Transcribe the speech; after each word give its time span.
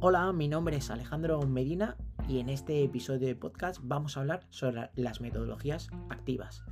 Hola, 0.00 0.32
mi 0.32 0.46
nombre 0.46 0.76
es 0.76 0.90
Alejandro 0.90 1.42
Medina 1.42 1.96
y 2.28 2.38
en 2.38 2.50
este 2.50 2.84
episodio 2.84 3.26
de 3.26 3.34
podcast 3.34 3.80
vamos 3.82 4.16
a 4.16 4.20
hablar 4.20 4.46
sobre 4.48 4.90
las 4.94 5.20
metodologías 5.20 5.90
activas, 6.08 6.62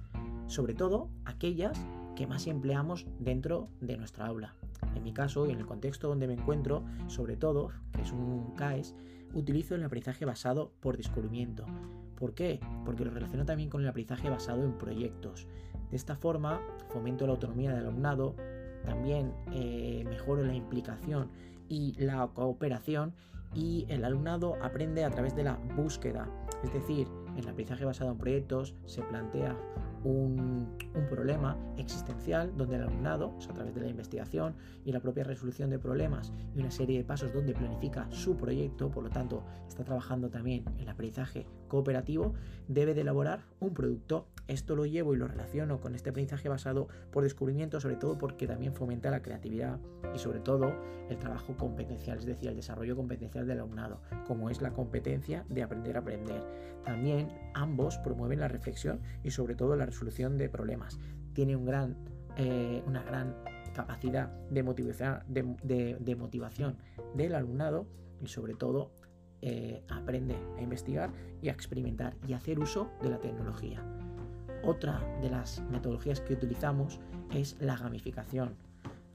sobre 0.46 0.74
todo 0.74 1.10
aquellas 1.24 1.76
que 2.14 2.28
más 2.28 2.46
empleamos 2.46 3.04
dentro 3.18 3.68
de 3.80 3.96
nuestra 3.96 4.28
aula. 4.28 4.54
En 4.94 5.02
mi 5.02 5.12
caso 5.12 5.48
y 5.48 5.50
en 5.50 5.58
el 5.58 5.66
contexto 5.66 6.06
donde 6.06 6.28
me 6.28 6.34
encuentro, 6.34 6.84
sobre 7.08 7.36
todo, 7.36 7.72
que 7.90 8.02
es 8.02 8.12
un 8.12 8.54
CAES, 8.54 8.94
utilizo 9.34 9.74
el 9.74 9.82
aprendizaje 9.82 10.24
basado 10.24 10.70
por 10.78 10.96
descubrimiento. 10.96 11.66
¿Por 12.14 12.32
qué? 12.32 12.60
Porque 12.84 13.04
lo 13.04 13.10
relaciono 13.10 13.44
también 13.44 13.70
con 13.70 13.82
el 13.82 13.88
aprendizaje 13.88 14.30
basado 14.30 14.62
en 14.62 14.78
proyectos. 14.78 15.48
De 15.90 15.96
esta 15.96 16.14
forma 16.14 16.60
fomento 16.90 17.26
la 17.26 17.32
autonomía 17.32 17.72
del 17.72 17.86
alumnado, 17.86 18.36
también 18.86 19.32
eh, 19.52 20.04
mejoro 20.08 20.42
la 20.44 20.54
implicación 20.54 21.28
y 21.68 21.94
la 21.98 22.26
cooperación 22.28 23.12
y 23.54 23.86
el 23.88 24.04
alumnado 24.04 24.56
aprende 24.62 25.04
a 25.04 25.10
través 25.10 25.34
de 25.36 25.44
la 25.44 25.58
búsqueda. 25.76 26.28
Es 26.62 26.72
decir, 26.72 27.08
el 27.36 27.48
aprendizaje 27.48 27.84
basado 27.84 28.10
en 28.10 28.18
proyectos 28.18 28.74
se 28.86 29.02
plantea 29.02 29.56
un, 30.04 30.76
problema 31.10 31.56
existencial 31.76 32.52
donde 32.56 32.76
el 32.76 32.82
alumnado, 32.82 33.32
a 33.48 33.52
través 33.52 33.74
de 33.74 33.80
la 33.80 33.88
investigación 33.88 34.54
y 34.84 34.92
la 34.92 35.00
propia 35.00 35.24
resolución 35.24 35.70
de 35.70 35.78
problemas 35.78 36.32
y 36.54 36.60
una 36.60 36.70
serie 36.70 36.98
de 36.98 37.04
pasos 37.04 37.32
donde 37.32 37.54
planifica 37.54 38.06
su 38.10 38.36
proyecto, 38.36 38.90
por 38.90 39.04
lo 39.04 39.10
tanto 39.10 39.44
está 39.68 39.84
trabajando 39.84 40.28
también 40.28 40.64
el 40.78 40.88
aprendizaje 40.88 41.46
cooperativo, 41.66 42.34
debe 42.68 42.94
de 42.94 43.02
elaborar 43.02 43.44
un 43.60 43.74
producto. 43.74 44.26
Esto 44.48 44.76
lo 44.76 44.86
llevo 44.86 45.14
y 45.14 45.16
lo 45.16 45.26
relaciono 45.26 45.80
con 45.80 45.94
este 45.94 46.10
aprendizaje 46.10 46.48
basado 46.48 46.88
por 47.10 47.24
descubrimiento, 47.24 47.80
sobre 47.80 47.96
todo 47.96 48.16
porque 48.16 48.46
también 48.46 48.74
fomenta 48.74 49.10
la 49.10 49.22
creatividad 49.22 49.80
y 50.14 50.18
sobre 50.18 50.38
todo 50.40 50.72
el 51.10 51.18
trabajo 51.18 51.56
competencial, 51.56 52.18
es 52.18 52.26
decir, 52.26 52.48
el 52.48 52.56
desarrollo 52.56 52.96
competencial 52.96 53.46
del 53.46 53.58
alumnado, 53.58 54.00
como 54.26 54.50
es 54.50 54.62
la 54.62 54.72
competencia 54.72 55.44
de 55.48 55.62
aprender 55.62 55.96
a 55.96 56.00
aprender. 56.00 56.42
También 56.84 57.28
ambos 57.54 57.98
promueven 57.98 58.40
la 58.40 58.48
reflexión 58.48 59.00
y 59.24 59.30
sobre 59.30 59.56
todo 59.56 59.74
la 59.74 59.86
resolución 59.86 60.38
de 60.38 60.48
problemas. 60.48 60.98
Tiene 61.32 61.58
eh, 62.36 62.82
una 62.86 63.02
gran 63.02 63.34
capacidad 63.76 64.28
de 64.50 64.62
motivación, 64.62 65.20
de, 65.28 66.16
motivación 66.16 66.76
del 67.14 67.34
alumnado 67.34 67.86
y 68.22 68.28
sobre 68.28 68.54
todo 68.54 68.90
eh, 69.42 69.82
aprende 69.88 70.36
a 70.58 70.62
investigar 70.62 71.10
y 71.42 71.48
a 71.48 71.52
experimentar 71.52 72.16
y 72.26 72.32
hacer 72.32 72.58
uso 72.58 72.90
de 73.02 73.10
la 73.10 73.18
tecnología. 73.18 73.82
Otra 74.62 75.00
de 75.20 75.30
las 75.30 75.62
metodologías 75.70 76.20
que 76.20 76.34
utilizamos 76.34 76.98
es 77.34 77.56
la 77.60 77.76
gamificación. 77.76 78.56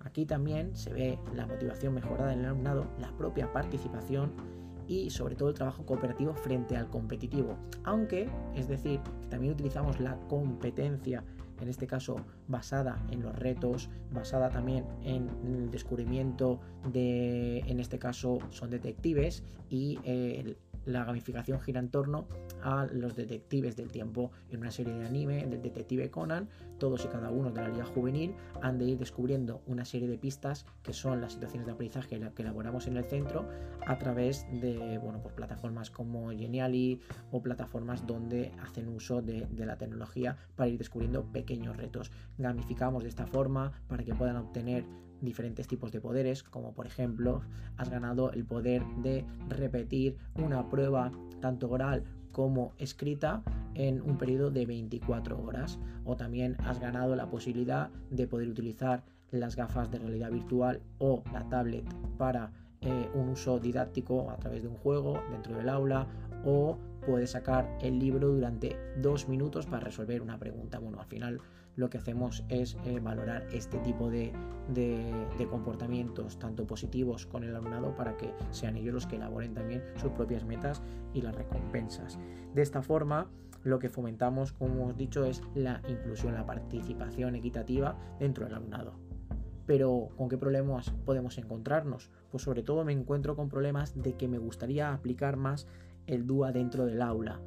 Aquí 0.04 0.26
también 0.26 0.76
se 0.76 0.94
ve 0.94 1.20
la 1.36 1.46
motivación 1.46 1.94
mejorada 1.94 2.34
en 2.34 2.40
el 2.40 2.46
alumnado, 2.46 2.88
la 3.00 3.12
propia 3.18 3.52
participación 3.52 4.32
y 4.88 5.10
sobre 5.10 5.36
todo 5.36 5.50
el 5.50 5.56
trabajo 5.56 5.86
cooperativo 5.86 6.34
frente 6.34 6.76
al 6.76 6.90
competitivo. 6.90 7.58
Aunque, 7.84 8.30
es 8.56 8.68
decir, 8.68 9.00
también 9.30 9.54
utilizamos 9.54 10.00
la 10.00 10.18
competencia, 10.28 11.24
en 11.62 11.70
este 11.70 11.88
caso 11.88 12.18
basada 12.48 12.98
en 13.12 13.22
los 13.22 13.36
retos, 13.36 13.90
basada 14.12 14.50
también 14.50 14.86
en 15.04 15.30
el 15.46 15.72
descubrimiento 15.72 16.60
de, 16.92 17.60
en 17.60 17.80
este 17.80 18.00
caso 18.00 18.40
son 18.50 18.70
detectives 18.70 19.44
y 19.70 20.00
eh, 20.04 20.58
la 20.86 21.06
gamificación 21.06 21.60
gira 21.62 21.80
en 21.80 21.90
torno 21.90 22.28
a 22.64 22.86
los 22.92 23.16
detectives 23.16 23.76
del 23.76 23.92
tiempo 23.92 24.32
en 24.50 24.60
una 24.60 24.72
serie 24.72 24.94
de 24.94 25.06
anime 25.06 25.46
del 25.46 25.62
detective 25.62 26.10
Conan. 26.10 26.50
Todos 26.78 27.06
y 27.06 27.08
cada 27.08 27.30
uno 27.30 27.52
de 27.52 27.62
la 27.62 27.70
liga 27.70 27.86
juvenil 27.86 28.34
han 28.62 28.78
de 28.78 28.86
ir 28.86 28.98
descubriendo 28.98 29.62
una 29.68 29.86
serie 29.86 30.08
de 30.08 30.18
pistas 30.18 30.66
que 30.82 30.94
son 30.94 31.22
las 31.22 31.34
situaciones 31.34 31.68
de 31.68 31.74
aprendizaje 31.74 32.20
que 32.36 32.42
elaboramos 32.42 32.88
en 32.88 32.98
el 32.98 33.04
centro 33.06 33.48
a 33.86 33.98
través 33.98 34.46
de 34.62 34.98
bueno, 34.98 35.22
pues 35.22 35.34
plataformas 35.34 35.92
como 35.92 36.30
Geniali 36.32 37.00
o 37.32 37.42
plataformas 37.42 38.06
donde 38.08 38.52
hacen 38.62 38.88
uso 38.88 39.22
de, 39.22 39.48
de 39.52 39.66
la 39.66 39.78
tecnología 39.78 40.38
para 40.56 40.70
ir 40.70 40.78
descubriendo 40.78 41.24
pequeños 41.32 41.78
retos. 41.78 42.12
Gamificamos 42.38 43.04
de 43.04 43.10
esta 43.10 43.28
forma 43.28 43.72
para 43.88 44.04
que 44.04 44.16
puedan 44.16 44.38
obtener 44.38 44.86
diferentes 45.22 45.68
tipos 45.68 45.92
de 45.92 46.02
poderes, 46.02 46.44
como 46.44 46.74
por 46.74 46.88
ejemplo 46.88 47.42
has 47.78 47.90
ganado 47.90 48.32
el 48.32 48.46
poder 48.46 48.84
de 48.98 49.26
repetir 49.50 50.18
una 50.36 50.68
prueba 50.70 51.12
tanto 51.40 51.70
oral 51.70 52.04
como 52.32 52.74
escrita 52.78 53.44
en 53.74 54.02
un 54.02 54.18
periodo 54.18 54.52
de 54.52 54.66
24 54.66 55.42
horas. 55.42 55.80
O 56.06 56.16
también 56.16 56.58
has 56.66 56.80
ganado 56.80 57.16
la 57.16 57.30
posibilidad 57.30 57.90
de 58.10 58.28
poder 58.28 58.50
utilizar 58.50 59.04
las 59.32 59.56
gafas 59.56 59.90
de 59.92 60.00
realidad 60.00 60.32
virtual 60.32 60.82
o 60.98 61.24
la 61.32 61.48
tablet 61.48 61.86
para 62.18 62.52
eh, 62.82 63.10
un 63.14 63.30
uso 63.30 63.60
didáctico 63.60 64.30
a 64.30 64.38
través 64.38 64.64
de 64.64 64.68
un 64.68 64.76
juego 64.76 65.22
dentro 65.32 65.56
del 65.56 65.70
aula 65.70 66.08
o 66.44 66.78
puedes 67.06 67.32
sacar 67.32 67.78
el 67.82 68.00
libro 68.00 68.30
durante 68.30 68.76
dos 69.02 69.30
minutos 69.30 69.66
para 69.66 69.86
resolver 69.86 70.22
una 70.22 70.38
pregunta. 70.38 70.80
Bueno, 70.80 71.00
al 71.00 71.06
final 71.06 71.40
lo 71.76 71.90
que 71.90 71.98
hacemos 71.98 72.44
es 72.50 72.78
eh, 72.86 73.00
valorar 73.00 73.48
este 73.52 73.78
tipo 73.80 74.10
de, 74.10 74.32
comportamientos, 75.50 76.40
tanto 76.40 76.66
positivos 76.66 77.26
con 77.26 77.44
el 77.44 77.56
alumnado, 77.56 77.96
para 77.96 78.16
que 78.18 78.34
sean 78.52 78.78
ellos 78.78 78.94
los 78.94 79.08
que 79.08 79.18
elaboren 79.18 79.54
también 79.54 79.84
sus 79.96 80.12
propias 80.12 80.46
metas 80.46 80.82
y 81.14 81.22
las 81.22 81.36
recompensas. 81.36 82.20
De 82.54 82.62
esta 82.62 82.82
forma, 82.82 83.30
lo 83.64 83.80
que 83.80 83.90
fomentamos, 83.90 84.54
como 84.54 84.74
hemos 84.74 84.98
dicho, 84.98 85.26
es 85.26 85.42
la 85.56 85.82
inclusión, 85.88 86.34
la 86.34 86.46
participación 86.46 87.36
equitativa 87.36 87.98
dentro 88.20 88.46
del 88.46 88.56
alumnado. 88.56 88.94
Pero 89.66 90.10
¿con 90.18 90.30
qué 90.30 90.38
problemas 90.38 90.92
podemos 91.06 91.38
encontrarnos? 91.38 92.10
Pues 92.32 92.44
sobre 92.44 92.64
todo 92.64 92.84
me 92.84 92.94
encuentro 92.94 93.36
con 93.36 93.50
problemas 93.50 94.02
de 94.02 94.14
que 94.14 94.28
me 94.28 94.38
gustaría 94.38 94.94
aplicar 94.94 95.38
más 95.38 95.68
el 96.08 96.26
DUA 96.26 96.52
dentro 96.52 96.86
del 96.86 97.02
aula. 97.02 97.40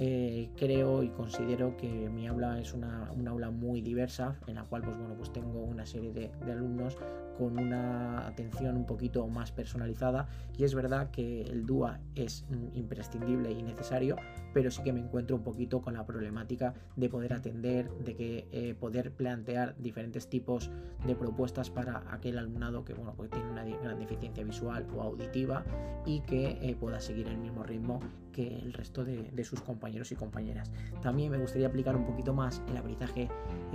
Eh, 0.00 0.50
creo 0.56 1.02
y 1.02 1.08
considero 1.08 1.76
que 1.76 1.88
mi 2.08 2.28
aula 2.28 2.60
es 2.60 2.72
una, 2.72 3.12
aula 3.26 3.50
muy 3.50 3.80
diversa 3.80 4.36
en 4.46 4.54
la 4.54 4.62
cual 4.62 4.82
pues 4.82 4.96
bueno 4.96 5.14
pues 5.16 5.32
tengo 5.32 5.64
una 5.64 5.86
serie 5.86 6.12
de, 6.12 6.30
de, 6.46 6.52
alumnos 6.52 6.96
con 7.36 7.58
una 7.58 8.24
atención 8.24 8.76
un 8.76 8.86
poquito 8.86 9.26
más 9.26 9.50
personalizada. 9.50 10.28
Y 10.56 10.62
es 10.62 10.74
verdad 10.74 11.10
que 11.10 11.42
el 11.42 11.66
DUA 11.66 12.00
es 12.14 12.44
imprescindible 12.74 13.50
y 13.50 13.62
necesario 13.62 14.16
pero 14.52 14.70
sí 14.70 14.82
que 14.82 14.92
me 14.92 15.00
encuentro 15.00 15.36
un 15.36 15.42
poquito 15.42 15.80
con 15.80 15.94
la 15.94 16.04
problemática 16.06 16.74
de 16.96 17.08
poder 17.08 17.32
atender 17.32 17.90
de 18.04 18.14
que 18.14 18.48
eh, 18.52 18.74
poder 18.74 19.12
plantear 19.12 19.76
diferentes 19.78 20.28
tipos 20.28 20.70
de 21.06 21.14
propuestas 21.14 21.70
para 21.70 22.02
aquel 22.12 22.38
alumnado 22.38 22.84
que 22.84 22.94
bueno 22.94 23.14
pues 23.16 23.30
tiene 23.30 23.50
una 23.50 23.64
gran 23.64 23.98
deficiencia 23.98 24.44
visual 24.44 24.86
o 24.96 25.02
auditiva 25.02 25.64
y 26.06 26.20
que 26.20 26.58
eh, 26.62 26.76
pueda 26.78 27.00
seguir 27.00 27.28
el 27.28 27.38
mismo 27.38 27.62
ritmo 27.62 28.00
que 28.32 28.58
el 28.58 28.72
resto 28.72 29.04
de, 29.04 29.30
de 29.30 29.44
sus 29.44 29.60
compañeros 29.60 29.87
y 29.88 30.14
compañeras. 30.14 30.70
También 31.02 31.30
me 31.30 31.38
gustaría 31.38 31.68
aplicar 31.68 31.96
un 31.96 32.04
poquito 32.04 32.34
más 32.34 32.62
el 32.68 32.76
aprendizaje 32.76 33.28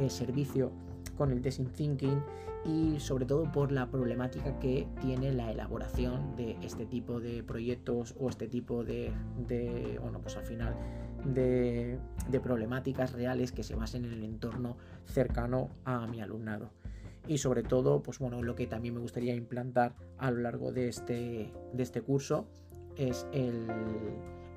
servicio 0.10 0.72
con 1.18 1.32
el 1.32 1.42
design 1.42 1.68
thinking 1.68 2.22
y 2.66 3.00
sobre 3.00 3.26
todo 3.26 3.52
por 3.52 3.72
la 3.72 3.90
problemática 3.90 4.58
que 4.60 4.88
tiene 5.02 5.34
la 5.34 5.52
elaboración 5.52 6.36
de 6.36 6.58
este 6.62 6.86
tipo 6.86 7.20
de 7.20 7.44
proyectos 7.44 8.16
o 8.20 8.30
este 8.30 8.48
tipo 8.48 8.84
de, 8.84 9.12
bueno, 10.02 10.20
pues 10.22 10.38
al 10.38 10.46
final 10.46 10.76
de, 11.26 12.00
problemáticas 12.42 13.14
reales 13.14 13.52
que 13.52 13.64
se 13.64 13.76
basen 13.76 14.06
en 14.06 14.14
el 14.14 14.24
entorno 14.24 14.78
cercano 15.06 15.70
a 15.84 16.08
mi 16.08 16.22
alumnado. 16.22 16.72
Y 17.28 17.38
sobre 17.38 17.64
todo, 17.64 18.02
pues 18.02 18.20
bueno, 18.20 18.42
lo 18.42 18.56
que 18.56 18.68
también 18.68 18.96
me 18.96 19.00
gustaría 19.00 19.34
implantar 19.34 19.96
a 20.18 20.30
lo 20.30 20.42
largo 20.42 20.74
de 20.74 20.90
este, 20.90 21.54
de 21.74 21.84
este 21.84 22.02
curso 22.02 22.48
es 22.98 23.28
el, 23.32 23.68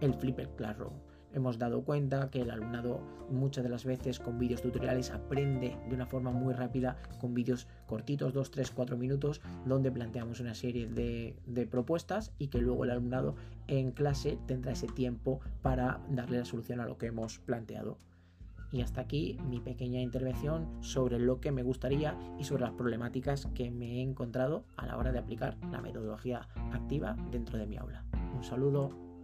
el 0.01 0.15
Flipper 0.15 0.49
Classroom 0.57 0.95
hemos 1.37 1.59
dado 1.59 1.83
cuenta 1.83 2.31
que 2.31 2.41
el 2.41 2.51
alumnado 2.51 3.01
muchas 3.31 3.63
de 3.63 3.71
las 3.71 3.85
veces 3.85 4.19
con 4.19 4.39
vídeos 4.39 4.63
tutoriales 4.63 5.11
aprende 5.11 5.77
de 5.89 5.95
una 5.95 6.07
forma 6.07 6.31
muy 6.31 6.55
rápida 6.55 6.97
con 7.21 7.35
vídeos 7.35 7.67
cortitos, 7.87 8.33
2, 8.33 8.51
3, 8.51 8.71
4 8.71 8.97
minutos, 8.97 9.41
donde 9.67 9.93
planteamos 9.93 10.41
una 10.41 10.55
serie 10.55 10.87
de, 10.87 11.37
de, 11.47 11.67
propuestas 11.67 12.33
y 12.39 12.49
que 12.49 12.59
luego 12.59 12.85
el 12.85 12.91
alumnado 12.91 13.35
en 13.67 13.93
clase 13.93 14.39
tendrá 14.47 14.73
ese 14.73 14.87
tiempo 14.87 15.41
para 15.63 16.01
darle 16.11 16.39
la 16.39 16.45
solución 16.45 16.81
a 16.81 16.87
lo 16.87 16.97
que 16.97 17.07
hemos 17.07 17.39
planteado. 17.39 17.99
Y 18.73 18.81
hasta 18.81 19.03
aquí 19.03 19.39
mi 19.49 19.61
pequeña 19.61 20.01
intervención 20.01 20.69
sobre 20.81 21.19
lo 21.19 21.41
que 21.41 21.53
me 21.53 21.63
gustaría 21.63 22.19
y 22.39 22.45
sobre 22.45 22.63
las 22.63 22.73
problemáticas 22.73 23.47
que 23.55 23.71
me 23.71 23.99
he 23.99 24.03
encontrado 24.03 24.65
a 24.77 24.87
la 24.87 24.97
hora 24.97 25.13
de 25.13 25.19
aplicar 25.19 25.57
la 25.71 25.81
metodología 25.81 26.49
activa 26.73 27.17
dentro 27.31 27.59
de 27.59 27.67
mi 27.67 27.77
aula. 27.77 28.05
Un 28.35 28.43
saludo. 28.43 29.16